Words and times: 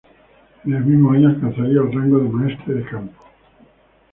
En 0.65 0.73
el 0.73 0.83
mismo 0.83 1.11
año 1.11 1.27
alcanzaría 1.29 1.79
el 1.79 1.93
rango 1.93 2.17
de 2.17 2.27
maestre 2.29 2.73
de 2.73 2.85
campo. 2.85 3.23